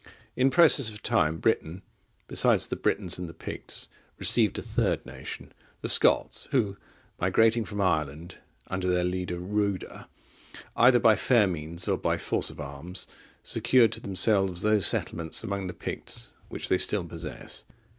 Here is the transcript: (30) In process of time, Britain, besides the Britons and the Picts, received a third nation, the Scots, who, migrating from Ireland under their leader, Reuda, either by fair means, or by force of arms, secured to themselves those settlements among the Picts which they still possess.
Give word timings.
(30) 0.03 0.11
In 0.37 0.49
process 0.49 0.89
of 0.89 1.03
time, 1.03 1.37
Britain, 1.37 1.83
besides 2.27 2.65
the 2.65 2.75
Britons 2.75 3.19
and 3.19 3.29
the 3.29 3.35
Picts, 3.35 3.87
received 4.17 4.57
a 4.57 4.63
third 4.63 5.05
nation, 5.05 5.53
the 5.81 5.87
Scots, 5.87 6.47
who, 6.49 6.75
migrating 7.19 7.63
from 7.63 7.81
Ireland 7.81 8.37
under 8.65 8.87
their 8.89 9.03
leader, 9.03 9.37
Reuda, 9.37 10.07
either 10.75 10.97
by 10.97 11.15
fair 11.15 11.45
means, 11.45 11.87
or 11.87 11.99
by 11.99 12.17
force 12.17 12.49
of 12.49 12.59
arms, 12.59 13.05
secured 13.43 13.91
to 13.91 14.01
themselves 14.01 14.63
those 14.63 14.87
settlements 14.87 15.43
among 15.43 15.67
the 15.67 15.71
Picts 15.71 16.33
which 16.49 16.67
they 16.67 16.79
still 16.79 17.03
possess. 17.05 17.63